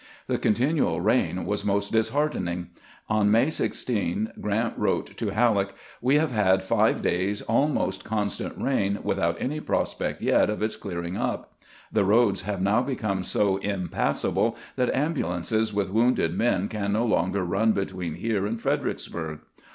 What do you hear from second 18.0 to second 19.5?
here and Fredericksburg.